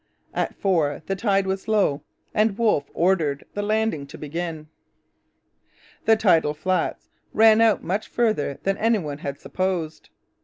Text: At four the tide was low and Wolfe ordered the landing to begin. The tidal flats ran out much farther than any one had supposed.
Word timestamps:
At 0.33 0.55
four 0.55 1.03
the 1.05 1.15
tide 1.15 1.45
was 1.45 1.67
low 1.67 2.01
and 2.33 2.57
Wolfe 2.57 2.89
ordered 2.95 3.45
the 3.53 3.61
landing 3.61 4.07
to 4.07 4.17
begin. 4.17 4.67
The 6.05 6.15
tidal 6.15 6.55
flats 6.55 7.11
ran 7.33 7.61
out 7.61 7.83
much 7.83 8.07
farther 8.07 8.57
than 8.63 8.77
any 8.79 8.97
one 8.97 9.19
had 9.19 9.39
supposed. 9.39 10.09